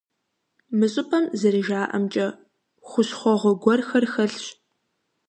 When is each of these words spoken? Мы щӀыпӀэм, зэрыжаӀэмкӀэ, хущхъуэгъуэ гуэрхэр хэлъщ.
Мы 0.77 0.87
щӀыпӀэм, 0.93 1.25
зэрыжаӀэмкӀэ, 1.39 2.27
хущхъуэгъуэ 2.87 3.53
гуэрхэр 3.61 4.05
хэлъщ. 4.13 4.45